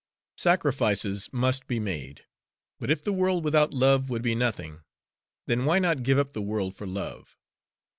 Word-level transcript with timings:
Sacrifices 0.39 1.29
must 1.31 1.67
be 1.67 1.79
made, 1.79 2.25
but 2.79 2.89
if 2.89 3.03
the 3.03 3.13
world 3.13 3.43
without 3.43 3.71
love 3.71 4.09
would 4.09 4.23
be 4.23 4.33
nothing, 4.33 4.81
then 5.45 5.63
why 5.63 5.77
not 5.77 6.01
give 6.01 6.17
up 6.17 6.33
the 6.33 6.41
world 6.41 6.73
for 6.75 6.87
love? 6.87 7.37